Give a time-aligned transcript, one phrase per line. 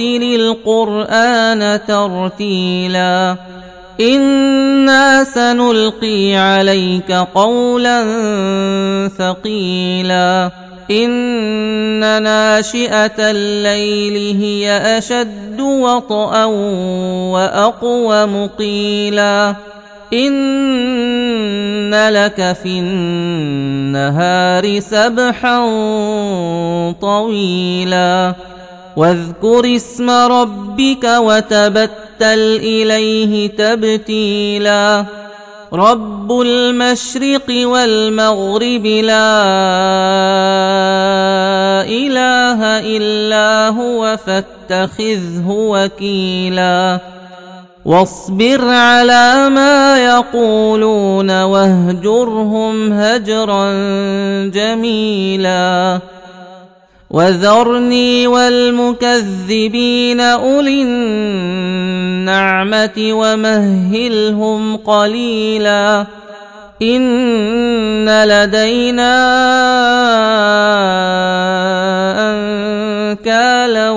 [0.00, 3.36] القرآن ترتيلا.
[4.00, 8.02] إنا سنلقي عليك قولا
[9.18, 10.50] ثقيلا.
[10.90, 16.44] إن ناشئة الليل هي أشد وطئا
[17.32, 19.54] واقوم قيلا
[20.12, 25.58] إن لك في النهار سبحا
[27.00, 28.34] طويلا.
[29.00, 35.04] واذكر اسم ربك وتبتل إليه تبتيلا.
[35.72, 39.40] رب المشرق والمغرب لا
[41.88, 42.60] إله
[42.96, 46.98] إلا هو فاتخذه وكيلا.
[47.84, 53.72] واصبر على ما يقولون واهجرهم هجرا
[54.48, 56.00] جميلا.
[57.10, 62.30] وذرني والمكذبين أولي النعمة
[62.98, 66.06] ومهلهم قليلا
[66.82, 69.16] إن لدينا
[72.30, 73.90] أنكالا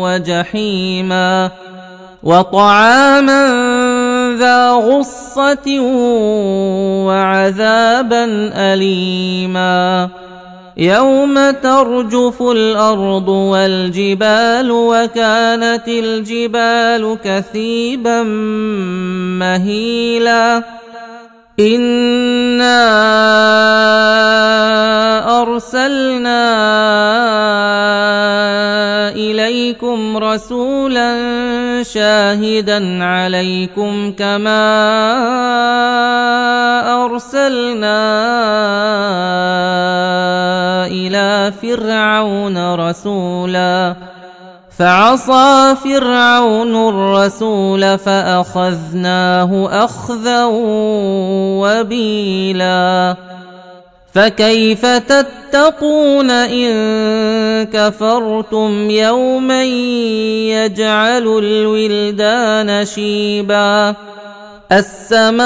[0.00, 1.50] وجحيما
[2.22, 3.46] وطعاما
[4.38, 5.80] ذا غصة
[7.06, 8.24] وعذابا
[8.54, 10.08] أليما
[10.76, 18.22] يوم ترجف الأرض والجبال وكانت الجبال كثيبا
[19.38, 20.62] مهيلا.
[21.60, 22.80] إنا
[25.42, 26.40] أرسلنا
[29.10, 31.12] إليكم رسولا
[31.82, 34.64] شاهدا عليكم كما
[37.04, 38.00] أرسلنا
[41.50, 43.94] فرعون رسولا
[44.78, 50.44] فعصى فرعون الرسول فأخذناه أخذا
[51.60, 53.16] وبيلا
[54.14, 56.70] فكيف تتقون إن
[57.66, 63.94] كفرتم يوما يجعل الولدان شيبا
[64.72, 65.40] السماء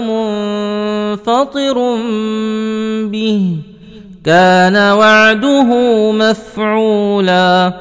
[0.00, 1.78] منفطر
[3.06, 3.56] به
[4.24, 5.70] كان وعده
[6.12, 7.72] مفعولا.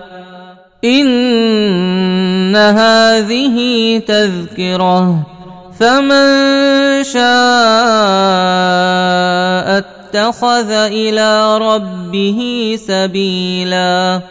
[0.85, 5.27] إن هذه تذكرة
[5.79, 6.27] فمن
[7.03, 7.27] شاء
[9.77, 14.21] اتخذ إلى ربه سبيلا.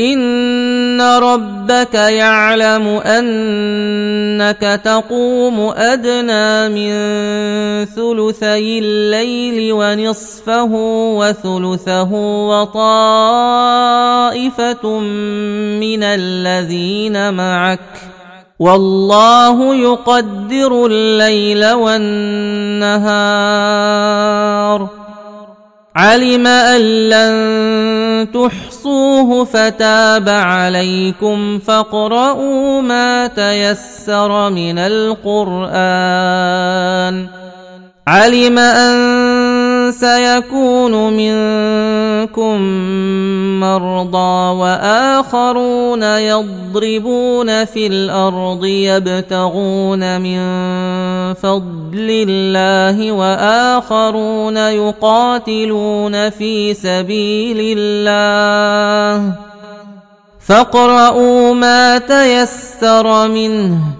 [0.00, 6.90] ان ربك يعلم انك تقوم ادنى من
[7.84, 10.68] ثلثي الليل ونصفه
[11.18, 12.12] وثلثه
[12.48, 13.78] وطائفه
[15.80, 17.80] من الذين معك
[18.58, 23.10] والله يقدر الليل والنهار
[25.96, 35.70] علم ان لن تحصوه فتاب عليكم فاقرؤوا ما تيسر من القرآن.
[38.06, 39.19] علم أن
[39.90, 42.60] سيكون منكم
[43.60, 50.40] مرضى وآخرون يضربون في الأرض يبتغون من
[51.34, 59.32] فضل الله وآخرون يقاتلون في سبيل الله
[60.40, 63.99] فاقرؤوا ما تيسر منه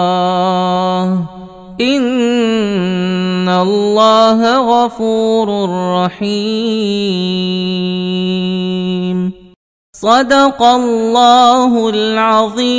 [1.81, 5.69] ان الله غفور
[6.05, 6.51] رحيم.
[9.93, 12.71] صدق الله العظيم.